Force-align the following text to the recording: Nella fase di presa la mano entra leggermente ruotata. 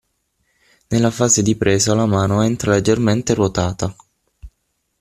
Nella 0.87 1.11
fase 1.11 1.43
di 1.43 1.55
presa 1.55 1.93
la 1.93 2.07
mano 2.07 2.41
entra 2.41 2.71
leggermente 2.71 3.35
ruotata. 3.35 3.95